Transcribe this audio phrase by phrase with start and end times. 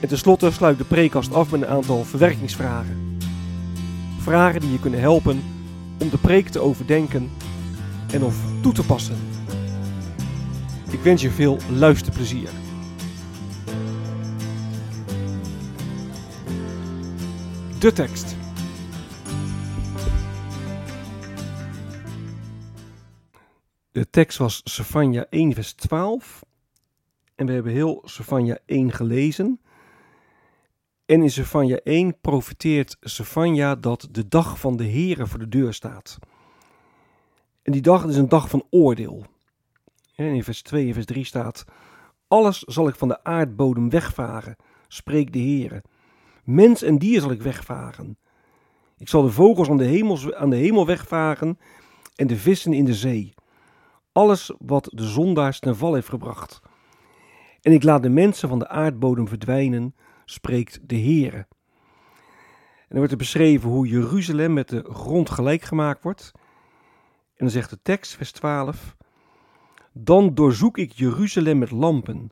[0.00, 3.18] En tenslotte sluit de preekkast af met een aantal verwerkingsvragen.
[4.18, 5.42] Vragen die je kunnen helpen
[5.98, 7.30] om de preek te overdenken
[8.12, 9.16] en of toe te passen.
[10.90, 12.48] Ik wens je veel luisterplezier.
[17.78, 18.36] De tekst.
[23.92, 26.44] De tekst was Sefania 1 vers 12
[27.34, 29.60] en we hebben heel Sefania 1 gelezen.
[31.06, 35.74] En in Sefania 1 profeteert Sefania dat de dag van de Here voor de deur
[35.74, 36.18] staat.
[37.62, 39.24] En die dag is een dag van oordeel.
[40.14, 41.64] En in vers 2 en vers 3 staat:
[42.28, 44.56] Alles zal ik van de aardbodem wegvagen,
[44.88, 45.82] spreekt de Heere.
[46.44, 48.18] Mens en dier zal ik wegvagen.
[48.98, 51.58] Ik zal de vogels aan de, hemels, aan de hemel wegvagen
[52.14, 53.34] en de vissen in de zee.
[54.12, 56.60] Alles wat de zondaars ten val heeft gebracht.
[57.60, 59.94] En ik laat de mensen van de aardbodem verdwijnen,
[60.26, 61.36] spreekt de Heere.
[61.36, 66.32] En dan wordt er beschreven hoe Jeruzalem met de grond gelijk gemaakt wordt.
[66.34, 68.96] En dan zegt de tekst, vers 12:
[69.92, 72.30] Dan doorzoek ik Jeruzalem met lampen.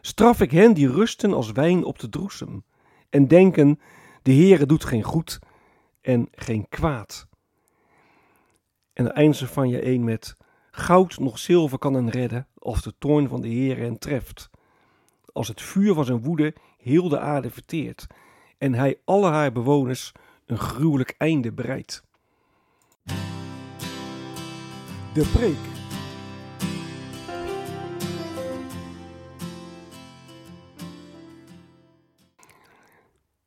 [0.00, 2.64] Straf ik hen die rusten als wijn op de droesem.
[3.08, 3.80] En denken:
[4.22, 5.38] De Heere doet geen goed
[6.00, 7.28] en geen kwaad.
[8.92, 10.36] En dan van je een met:
[10.70, 14.50] Goud nog zilver kan hen redden, als de toorn van de Heere hen treft.
[15.32, 18.06] Als het vuur van zijn woede heel de aarde verteert
[18.58, 20.12] en hij alle haar bewoners
[20.46, 22.02] een gruwelijk einde bereidt.
[25.14, 25.70] De preek.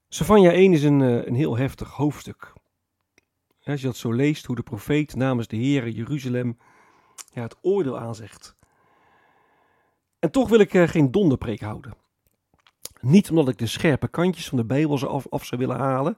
[0.08, 2.54] Savanja 1 is een, eh, een heel heftig hoofdstuk.
[3.64, 6.58] Als je dat zo leest, hoe de profeet namens de Heere Jeruzalem
[7.34, 8.56] ja, het oordeel aanzegt.
[10.20, 12.05] En toch wil ik uh, geen donderpreek houden.
[13.02, 16.18] Niet omdat ik de scherpe kantjes van de Bijbel af, af zou willen halen,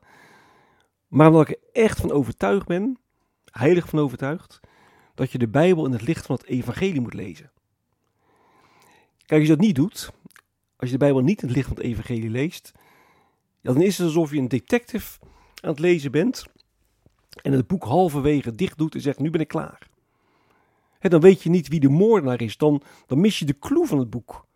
[1.07, 2.97] maar omdat ik er echt van overtuigd ben,
[3.51, 4.59] heilig van overtuigd,
[5.15, 7.51] dat je de Bijbel in het licht van het evangelie moet lezen.
[9.17, 10.11] Kijk, als je dat niet doet,
[10.75, 12.71] als je de Bijbel niet in het licht van het evangelie leest,
[13.61, 15.19] dan is het alsof je een detective
[15.61, 16.45] aan het lezen bent
[17.41, 19.87] en het boek halverwege dicht doet en zegt, nu ben ik klaar.
[20.99, 23.99] Dan weet je niet wie de moordenaar is, dan, dan mis je de clue van
[23.99, 24.46] het boek.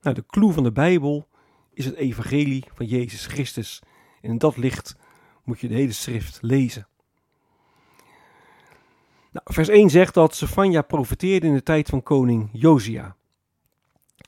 [0.00, 1.28] Nou, de clue van de Bijbel
[1.72, 3.82] is het evangelie van Jezus Christus.
[4.20, 4.96] En in dat licht
[5.44, 6.88] moet je de hele schrift lezen.
[9.32, 13.16] Nou, vers 1 zegt dat Sefania profeteerde in de tijd van koning Josia.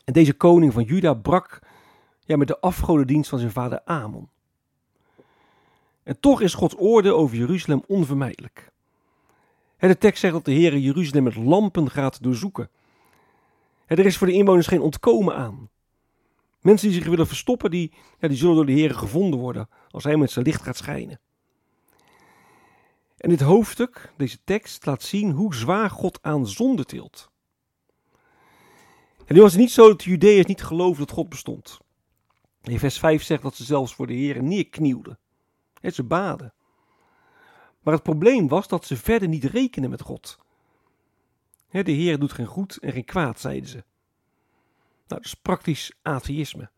[0.04, 1.59] En deze koning van Juda brak
[2.25, 4.28] ja, met de afgodendienst van zijn vader Amon.
[6.03, 8.72] En toch is Gods oordeel over Jeruzalem onvermijdelijk.
[9.78, 12.70] De tekst zegt dat de Heer Jeruzalem met lampen gaat doorzoeken.
[13.98, 15.70] Er is voor de inwoners geen ontkomen aan.
[16.60, 20.04] Mensen die zich willen verstoppen, die, ja, die zullen door de Heer gevonden worden als
[20.04, 21.20] hij met zijn licht gaat schijnen.
[23.16, 27.30] En dit hoofdstuk, deze tekst, laat zien hoe zwaar God aan zonde tilt.
[29.26, 31.78] En nu was het niet zo dat de Judeërs niet geloofden dat God bestond.
[32.62, 35.18] In vers 5 zegt dat ze zelfs voor de Heer neerknielden.
[35.80, 36.54] En ze baden.
[37.82, 40.38] Maar het probleem was dat ze verder niet rekenen met God.
[41.70, 43.76] De Heer doet geen goed en geen kwaad, zeiden ze.
[43.76, 43.84] Nou,
[45.06, 46.70] dat is praktisch atheïsme.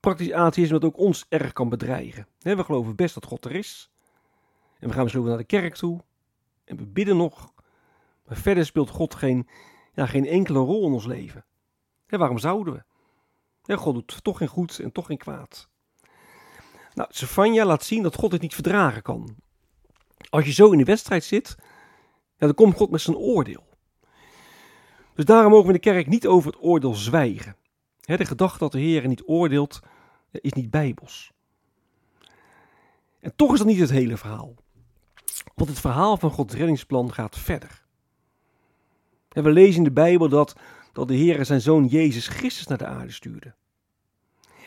[0.00, 2.26] Praktisch atheïsme dat ook ons erg kan bedreigen.
[2.38, 3.90] We geloven best dat God er is.
[4.78, 6.00] En we gaan misschien naar de kerk toe.
[6.64, 7.52] En we bidden nog.
[8.26, 9.48] Maar verder speelt God geen,
[9.92, 11.44] ja, geen enkele rol in ons leven.
[12.06, 12.82] waarom zouden we?
[13.76, 15.68] God doet toch geen goed en toch geen kwaad.
[16.94, 19.36] Nou, laat zien dat God het niet verdragen kan.
[20.30, 21.56] Als je zo in de wedstrijd zit,
[22.36, 23.69] dan komt God met zijn oordeel.
[25.20, 27.56] Dus daarom mogen we in de kerk niet over het oordeel zwijgen.
[28.00, 29.80] de gedachte dat de Heer niet oordeelt,
[30.30, 31.32] is niet bijbels.
[33.20, 34.54] En toch is dat niet het hele verhaal.
[35.54, 37.84] Want het verhaal van Gods reddingsplan gaat verder.
[39.28, 40.56] En we lezen in de Bijbel dat,
[40.92, 43.54] dat de Heer zijn zoon Jezus Christus naar de aarde stuurde.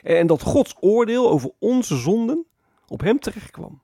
[0.03, 2.45] En dat Gods oordeel over onze zonden
[2.87, 3.81] op hem terechtkwam.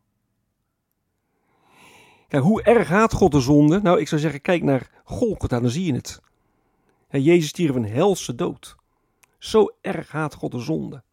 [2.29, 3.81] Hoe erg haat God de zonde?
[3.81, 6.27] Nou, ik zou zeggen, kijk naar Golgotha, dan zie je het.
[7.09, 8.75] Jezus stierf een helse dood.
[9.37, 11.03] Zo erg haat God de zonde.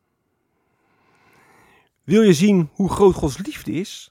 [2.03, 4.11] Wil je zien hoe groot Gods liefde is?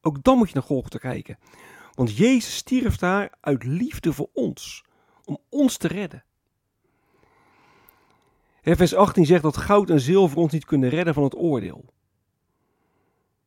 [0.00, 1.38] Ook dan moet je naar Golgotha kijken.
[1.94, 4.84] Want Jezus stierf daar uit liefde voor ons,
[5.24, 6.24] om ons te redden.
[8.62, 11.84] Vers 18 zegt dat goud en zilver ons niet kunnen redden van het oordeel.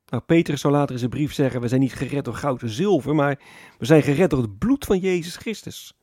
[0.06, 2.70] Nou, Petrus zou later in zijn brief zeggen: We zijn niet gered door goud en
[2.70, 3.40] zilver, maar
[3.78, 5.98] we zijn gered door het bloed van Jezus Christus.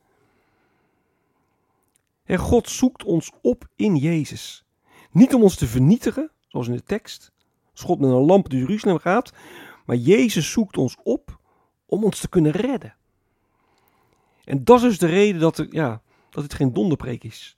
[2.31, 4.65] En God zoekt ons op in Jezus.
[5.11, 7.33] Niet om ons te vernietigen, zoals in de tekst,
[7.73, 9.33] als God met een lamp door Jeruzalem gaat,
[9.87, 11.39] maar Jezus zoekt ons op
[11.87, 12.95] om ons te kunnen redden.
[14.45, 17.57] En dat is dus de reden dat, er, ja, dat het geen donderpreek is.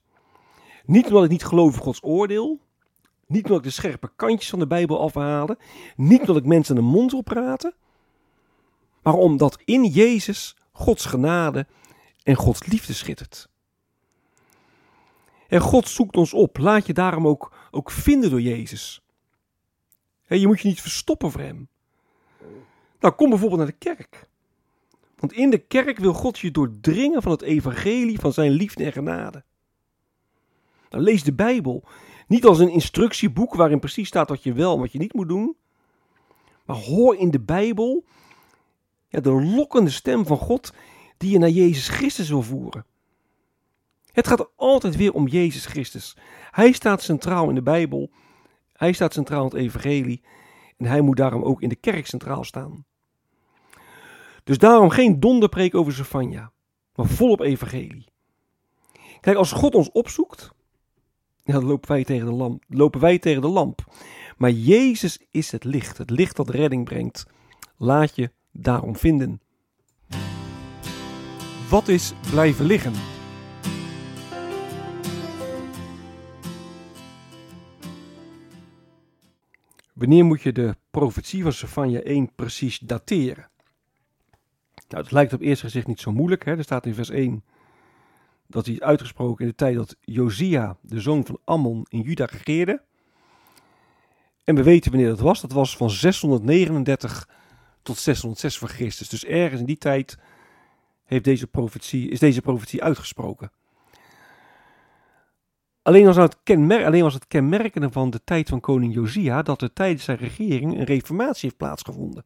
[0.85, 2.59] Niet omdat ik niet geloof in Gods oordeel,
[3.27, 5.57] niet omdat ik de scherpe kantjes van de Bijbel afhalen,
[5.95, 7.73] niet omdat ik mensen in de mond wil praten,
[9.01, 11.67] maar omdat in Jezus Gods genade
[12.23, 13.51] en Gods liefde schittert.
[15.53, 16.57] En God zoekt ons op.
[16.57, 19.01] Laat je daarom ook, ook vinden door Jezus.
[20.27, 21.67] je moet je niet verstoppen voor Hem.
[22.99, 24.27] Nou, kom bijvoorbeeld naar de kerk.
[25.15, 28.91] Want in de kerk wil God je doordringen van het evangelie van zijn liefde en
[28.91, 29.43] genade.
[30.89, 31.83] Nou, lees de Bijbel
[32.27, 35.27] niet als een instructieboek waarin precies staat wat je wel en wat je niet moet
[35.27, 35.55] doen.
[36.65, 38.03] Maar hoor in de Bijbel
[39.07, 40.73] ja, de lokkende stem van God
[41.17, 42.85] die je naar Jezus Christus wil voeren.
[44.13, 46.17] Het gaat altijd weer om Jezus Christus.
[46.51, 48.11] Hij staat centraal in de Bijbel.
[48.73, 50.21] Hij staat centraal in het evangelie.
[50.77, 52.85] En hij moet daarom ook in de kerk centraal staan.
[54.43, 56.51] Dus daarom geen donderpreek over Zefania,
[56.95, 58.05] maar volop evangelie.
[59.19, 60.51] Kijk, als God ons opzoekt,
[61.43, 63.83] dan lopen wij, tegen de lamp, lopen wij tegen de lamp.
[64.37, 67.25] Maar Jezus is het licht, het licht dat redding brengt.
[67.77, 69.41] Laat je daarom vinden.
[71.69, 73.12] Wat is blijven liggen?
[79.93, 83.49] Wanneer moet je de profetie van Sefania 1 precies dateren?
[84.87, 86.45] Nou, het lijkt op eerste gezicht niet zo moeilijk.
[86.45, 86.57] Hè?
[86.57, 87.43] Er staat in vers 1
[88.47, 92.25] dat hij is uitgesproken in de tijd dat Josia, de zoon van Ammon, in Juda
[92.25, 92.81] regeerde.
[94.43, 95.41] En we weten wanneer dat was.
[95.41, 97.29] Dat was van 639
[97.81, 99.09] tot 606 voor Christus.
[99.09, 100.17] Dus ergens in die tijd
[101.03, 103.51] heeft deze profetie, is deze profetie uitgesproken.
[105.83, 109.61] Alleen was, het kenmer alleen was het kenmerkende van de tijd van koning Josia dat
[109.61, 112.25] er tijdens zijn regering een reformatie heeft plaatsgevonden.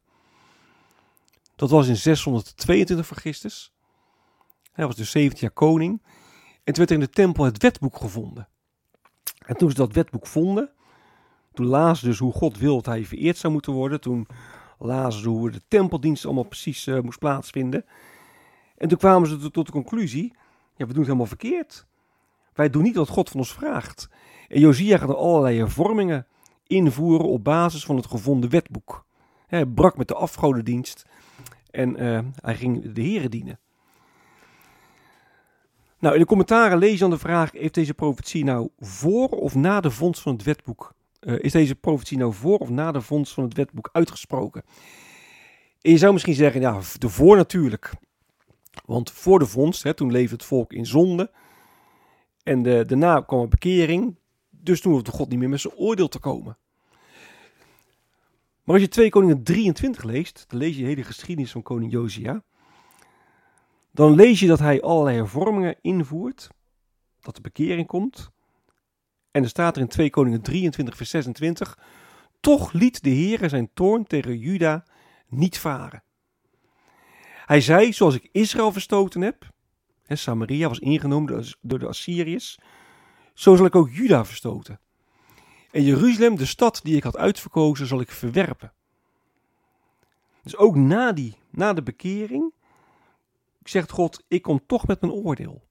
[1.56, 3.74] Dat was in 622 voor Christus.
[4.72, 6.02] Hij was dus 17 jaar koning.
[6.64, 8.48] En toen werd er in de tempel het wetboek gevonden.
[9.46, 10.72] En toen ze dat wetboek vonden,
[11.54, 14.02] toen lazen ze dus hoe God wil dat hij vereerd zou moeten worden.
[14.02, 14.28] Toen
[14.80, 17.86] lazen ze hoe de tempeldienst allemaal precies uh, moest plaatsvinden.
[18.78, 20.34] En toen kwamen ze tot de conclusie,
[20.76, 21.86] ja, we doen het helemaal verkeerd.
[22.58, 24.10] Wij doen niet wat God van ons vraagt.
[24.48, 26.28] En Josia gaat er allerlei hervormingen
[26.68, 29.06] invoeren op basis van het gevonden wetboek.
[29.48, 31.06] Hij brak met de afgodendienst
[31.72, 33.60] en uh, hij ging de heren dienen.
[36.00, 39.56] Nou, in de commentaren lees je dan de vraag: heeft deze profetie nou voor of
[39.56, 40.94] na de vondst van het wetboek?
[41.22, 44.64] Uh, is deze profetie nou voor of na de vondst van het wetboek uitgesproken?
[45.82, 47.94] En je zou misschien zeggen: ja, de voor natuurlijk.
[48.86, 51.32] Want voor de vondst, hè, toen leefde het volk in zonde.
[52.48, 54.16] En de, daarna kwam een bekering.
[54.50, 56.58] Dus toen hoefde God niet meer met zijn oordeel te komen.
[58.64, 61.92] Maar als je 2 Koningen 23 leest, dan lees je de hele geschiedenis van koning
[61.92, 62.44] Josia.
[63.92, 66.50] Dan lees je dat hij allerlei hervormingen invoert,
[67.22, 68.32] dat de bekering komt.
[69.32, 71.80] En er staat er in 2 Koningen 23 vers 26,
[72.40, 74.84] toch liet de Heer zijn toorn tegen Juda
[75.28, 76.04] niet varen.
[77.46, 79.56] Hij zei, zoals ik Israël verstoten heb,
[80.08, 82.60] hè, Samaria was ingenomen door de Assyriërs,
[83.34, 84.80] zo zal ik ook Juda verstoten.
[85.72, 88.74] En Jeruzalem, de stad die ik had uitverkozen, zal ik verwerpen.
[90.44, 92.54] Dus ook na, die, na de bekering
[93.64, 95.66] zegt God, ik kom toch met mijn oordeel.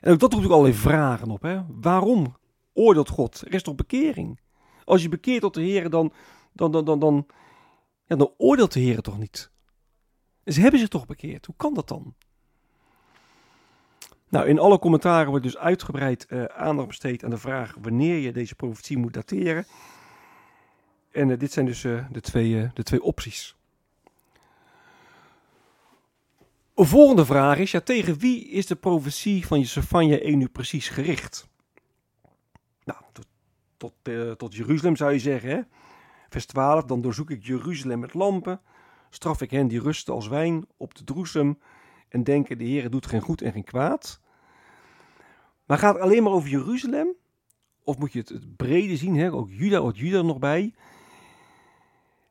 [0.00, 1.42] En ook dat roept ook allerlei vragen op.
[1.42, 1.62] Hè?
[1.68, 2.36] Waarom
[2.72, 3.42] oordeelt God?
[3.46, 4.40] Er is toch bekering?
[4.84, 6.12] Als je bekeert tot de Heer, dan,
[6.52, 7.26] dan, dan, dan, dan,
[8.06, 9.50] dan oordeelt de Heer toch niet.
[10.44, 11.46] Ze hebben zich toch bekeerd.
[11.46, 12.14] Hoe kan dat dan?
[14.34, 18.32] Nou, in alle commentaren wordt dus uitgebreid uh, aandacht besteed aan de vraag wanneer je
[18.32, 19.66] deze profetie moet dateren.
[21.12, 23.56] En eh, dit zijn dus eh, de, twee, de twee opties.
[26.74, 30.88] Een volgende vraag is, ja, tegen wie is de profetie van Josefania 1 nu precies
[30.88, 31.48] gericht?
[32.84, 33.26] Nou, tot,
[33.76, 35.60] tot, tot Jeruzalem zou je zeggen, hè?
[36.28, 38.60] Vers 12, dan doorzoek ik Jeruzalem met lampen,
[39.10, 41.58] straf ik hen die rusten als wijn op de droesem
[42.08, 44.22] en denken de Heer doet geen goed en geen kwaad.
[45.64, 47.14] Maar gaat het alleen maar over Jeruzalem?
[47.84, 49.32] Of moet je het, brede zien, hè?
[49.32, 50.74] ook Juda, hoort Juda nog bij?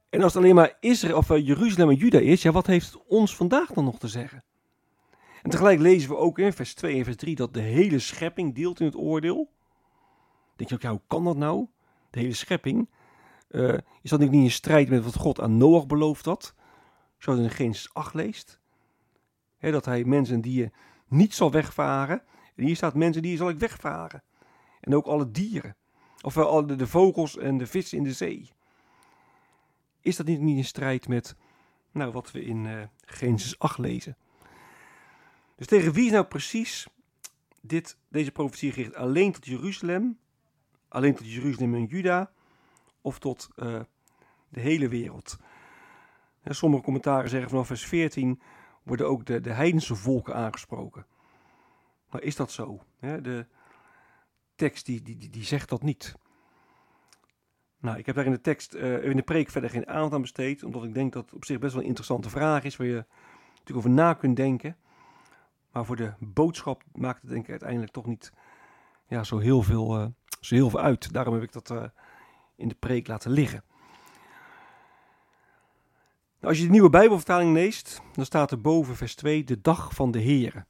[0.09, 2.93] En als het alleen maar Israël, of eh, Jeruzalem en Juda is, ja, wat heeft
[2.93, 4.43] het ons vandaag dan nog te zeggen?
[5.41, 8.55] En tegelijk lezen we ook in vers 2 en vers 3 dat de hele schepping
[8.55, 9.49] deelt in het oordeel.
[10.55, 11.67] Denk je ook, ja, hoe kan dat nou?
[12.09, 12.89] De hele schepping.
[13.49, 16.55] Eh, is dat niet in strijd met wat God aan Noach beloofd had?
[17.17, 18.59] Zoals in Genesis 8 leest.
[19.59, 20.71] Dat hij mensen die je
[21.07, 22.21] niet zal wegvaren.
[22.55, 24.23] En hier staat mensen die zal ik wegvaren.
[24.79, 25.75] En ook alle dieren.
[26.21, 28.51] Ofwel alle de vogels en de vissen in de zee.
[30.01, 31.35] Is dat niet, niet in strijd met
[31.91, 34.17] nou, wat we in uh, Genesis 8 lezen?
[35.55, 36.87] Dus tegen wie is nou precies
[37.61, 38.95] dit, deze profetie gericht?
[38.95, 40.19] Alleen tot Jeruzalem?
[40.87, 42.31] Alleen tot Jeruzalem en Juda?
[43.01, 43.79] Of tot uh,
[44.49, 45.37] de hele wereld?
[46.45, 48.41] Sommige commentaren zeggen vanaf vers 14
[48.83, 51.05] worden ook de, de heidense volken aangesproken.
[52.13, 52.83] Maar is dat zo?
[52.99, 53.45] De
[54.55, 56.15] tekst die, die, die zegt dat niet.
[57.79, 60.21] Nou, ik heb daar in de tekst, uh, in de preek verder geen aandacht aan
[60.21, 62.87] besteed, omdat ik denk dat het op zich best wel een interessante vraag is, waar
[62.87, 63.05] je
[63.49, 64.77] natuurlijk over na kunt denken.
[65.71, 68.31] Maar voor de boodschap maakt het denk ik uiteindelijk toch niet
[69.07, 70.07] ja, zo, heel veel, uh,
[70.39, 71.13] zo heel veel uit.
[71.13, 71.83] Daarom heb ik dat uh,
[72.55, 73.63] in de preek laten liggen.
[76.39, 79.95] Nou, als je de nieuwe Bijbelvertaling leest, dan staat er boven vers 2 de dag
[79.95, 80.65] van de Heer.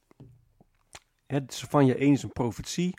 [1.46, 2.94] Savanja 1 is een profetie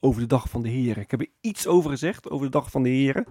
[0.00, 0.98] over de dag van de Heer.
[0.98, 3.26] Ik heb er iets over gezegd, over de dag van de Heer.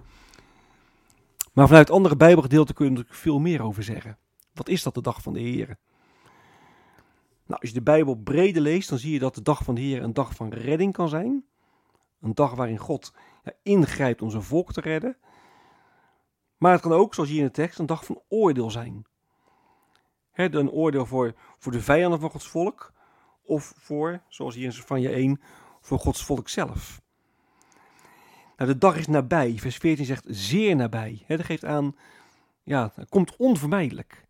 [1.52, 4.18] Maar vanuit andere Bijbelgedeelten kun je er veel meer over zeggen.
[4.54, 5.78] Wat is dat, de dag van de Heer?
[7.46, 9.80] Nou, als je de Bijbel breder leest, dan zie je dat de dag van de
[9.80, 11.44] Heer een dag van redding kan zijn.
[12.20, 13.12] Een dag waarin God
[13.62, 15.16] ingrijpt om zijn volk te redden.
[16.56, 19.06] Maar het kan ook, zoals hier in de tekst, een dag van oordeel zijn.
[20.32, 22.92] Een oordeel voor, voor de vijanden van Gods volk.
[23.48, 25.40] Of voor, zoals hier in Sefania 1,
[25.80, 27.00] voor Gods volk zelf.
[28.56, 29.54] Nou, de dag is nabij.
[29.58, 31.24] Vers 14 zegt zeer nabij.
[31.26, 31.96] Dat geeft aan,
[32.62, 34.26] ja, het komt onvermijdelijk.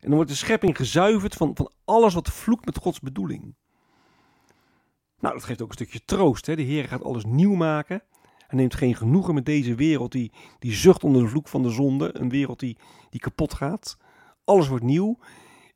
[0.00, 3.54] En dan wordt de schepping gezuiverd van, van alles wat vloekt met Gods bedoeling.
[5.18, 6.44] Nou, dat geeft ook een stukje troost.
[6.44, 8.02] De Heer gaat alles nieuw maken.
[8.46, 11.70] Hij neemt geen genoegen met deze wereld die, die zucht onder de vloek van de
[11.70, 12.18] zonde.
[12.18, 12.78] Een wereld die,
[13.10, 13.96] die kapot gaat.
[14.44, 15.18] Alles wordt nieuw.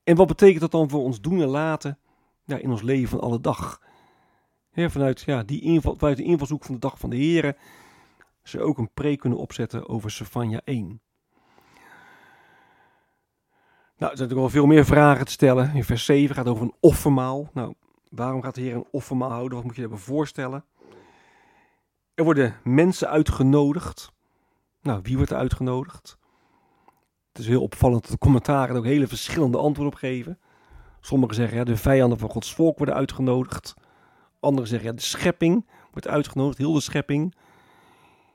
[0.04, 1.98] En wat betekent dat dan voor ons doen en laten
[2.58, 3.80] in ons leven van alle dag?
[4.74, 7.56] vanuit, ja, die inval, vanuit de invalshoek van de dag van de Heren
[8.42, 11.00] ze ook een preek kunnen opzetten over Sefania 1.
[14.00, 15.74] Nou, er zijn natuurlijk wel veel meer vragen te stellen.
[15.74, 17.50] In vers 7 gaat het over een offermaal.
[17.52, 17.74] Nou,
[18.08, 19.56] waarom gaat de Heer een offermaal houden?
[19.56, 20.64] Wat moet je daarbij voorstellen?
[22.14, 24.12] Er worden mensen uitgenodigd.
[24.82, 26.18] Nou, wie wordt er uitgenodigd?
[27.28, 30.38] Het is heel opvallend dat de commentaren ook hele verschillende antwoorden op geven.
[31.00, 33.74] Sommigen zeggen, ja, de vijanden van Gods volk worden uitgenodigd.
[34.40, 37.34] Anderen zeggen, ja, de schepping wordt uitgenodigd, heel de schepping.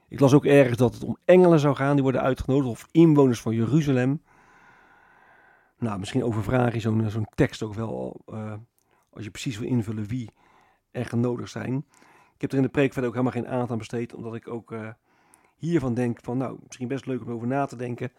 [0.08, 3.42] Ik las ook ergens dat het om engelen zou gaan, die worden uitgenodigd, of inwoners
[3.42, 4.22] van Jeruzalem.
[5.78, 8.54] Nou, misschien overvraag je zo'n tekst ook wel, uh,
[9.10, 10.30] als je precies wil invullen wie
[10.92, 11.86] er genodigd zijn.
[12.36, 14.48] Ik heb er in de preek verder ook helemaal geen aandacht aan besteed, omdat ik
[14.48, 14.90] ook uh,
[15.56, 18.12] hiervan denk van, nou, misschien best leuk om over na te denken,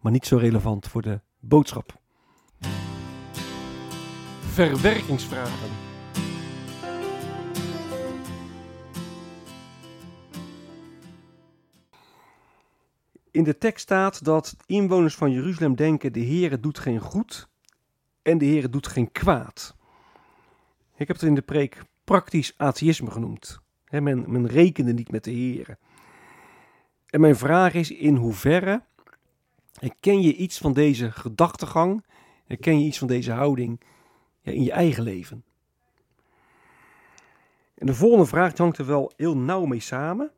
[0.00, 2.00] maar niet zo relevant voor de boodschap.
[4.58, 5.70] Verwerkingsvragen.
[13.30, 17.48] In de tekst staat dat inwoners van Jeruzalem denken: de Heere doet geen goed
[18.22, 19.76] en de Heere doet geen kwaad.
[20.96, 23.60] Ik heb het in de preek praktisch atheïsme genoemd.
[23.90, 25.78] men, men rekende niet met de Heere.
[27.06, 28.82] En mijn vraag is: in hoeverre
[29.72, 32.04] herken je iets van deze gedachtegang?
[32.46, 33.80] Herken je iets van deze houding
[34.54, 35.44] in je eigen leven?
[37.74, 40.30] En de volgende vraag hangt er wel heel nauw mee samen.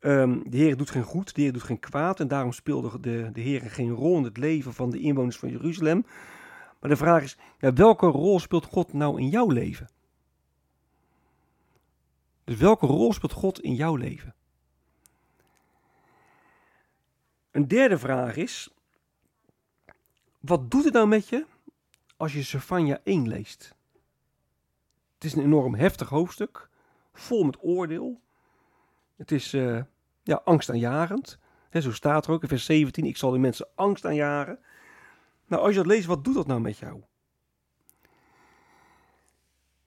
[0.00, 2.20] Um, de Heer doet geen goed, de Heer doet geen kwaad.
[2.20, 5.50] En daarom speelde de, de Heer geen rol in het leven van de inwoners van
[5.50, 6.06] Jeruzalem.
[6.80, 9.88] Maar de vraag is, welke rol speelt God nou in jouw leven?
[12.44, 14.34] Dus welke rol speelt God in jouw leven?
[17.50, 18.74] Een derde vraag is,
[20.40, 21.46] wat doet het nou met je
[22.18, 23.74] als je Sefania 1 leest?
[25.14, 26.68] Het is een enorm heftig hoofdstuk,
[27.12, 28.20] vol met oordeel.
[29.16, 29.82] Het is uh,
[30.22, 31.38] Ja, angstaanjagend.
[31.70, 33.04] Hè, zo staat er ook in vers 17.
[33.04, 34.58] Ik zal de mensen angst aanjagen.
[35.46, 37.02] Nou, als je dat leest, wat doet dat nou met jou?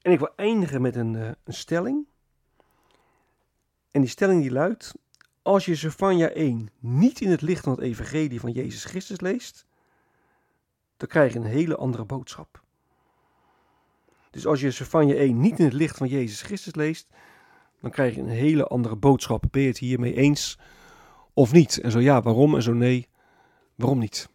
[0.02, 2.08] En ik wil eindigen met een, uh, een stelling.
[3.92, 4.94] En die stelling die luidt:
[5.42, 9.66] Als je Sefania 1 niet in het licht van het evangelie van Jezus Christus leest,
[11.02, 12.62] dan krijg je een hele andere boodschap.
[14.32, 17.08] Dus als je Sefania 1 niet in het licht van Jezus Christus leest,
[17.80, 19.44] dan krijg je een hele andere boodschap.
[19.52, 20.60] Ben je het hiermee eens
[21.34, 21.78] of niet?
[21.78, 22.56] En zo ja, waarom?
[22.56, 23.08] En zo nee,
[23.76, 24.30] waarom niet?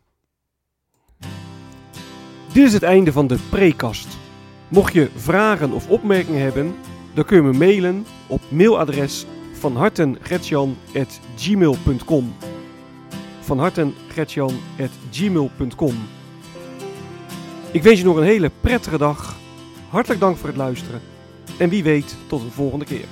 [2.52, 4.18] Dit is het einde van de prekast.
[4.68, 6.74] Mocht je vragen of opmerkingen hebben,
[7.14, 12.34] dan kun je me mailen op mailadres van hartengretjan.gmail.com
[13.40, 16.15] van hartengretjan.gmail.com
[17.76, 19.36] Ik wens je nog een hele prettige dag.
[19.88, 21.00] Hartelijk dank voor het luisteren.
[21.58, 23.04] En wie weet, tot een volgende keer.